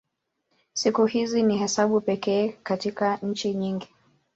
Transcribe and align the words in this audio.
Siku 0.73 1.05
hizi 1.05 1.43
ni 1.43 1.57
hesabu 1.57 2.01
pekee 2.01 2.51
katika 2.63 3.17
nchi 3.17 3.53
nyingi. 3.53 3.87